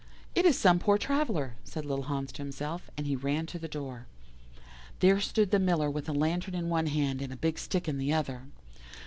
[0.33, 3.67] "'It is some poor traveller,' said little Hans to himself, and he ran to the
[3.67, 4.07] door.
[4.99, 7.99] "There stood the Miller with a lantern in one hand and a big stick in
[7.99, 8.45] the other.